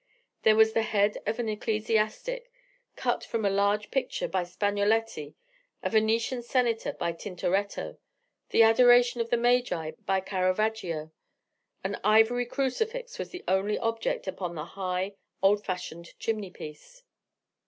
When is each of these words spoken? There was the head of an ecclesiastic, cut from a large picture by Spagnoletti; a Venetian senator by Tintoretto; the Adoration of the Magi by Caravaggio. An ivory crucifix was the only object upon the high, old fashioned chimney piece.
There 0.41 0.55
was 0.55 0.73
the 0.73 0.81
head 0.81 1.19
of 1.27 1.37
an 1.37 1.47
ecclesiastic, 1.47 2.51
cut 2.95 3.23
from 3.23 3.45
a 3.45 3.51
large 3.51 3.91
picture 3.91 4.27
by 4.27 4.45
Spagnoletti; 4.45 5.35
a 5.83 5.91
Venetian 5.91 6.41
senator 6.41 6.93
by 6.93 7.11
Tintoretto; 7.11 7.99
the 8.49 8.63
Adoration 8.63 9.21
of 9.21 9.29
the 9.29 9.37
Magi 9.37 9.91
by 10.07 10.19
Caravaggio. 10.21 11.11
An 11.83 11.99
ivory 12.03 12.47
crucifix 12.47 13.19
was 13.19 13.29
the 13.29 13.43
only 13.47 13.77
object 13.77 14.27
upon 14.27 14.55
the 14.55 14.65
high, 14.65 15.13
old 15.43 15.63
fashioned 15.63 16.17
chimney 16.17 16.49
piece. 16.49 17.03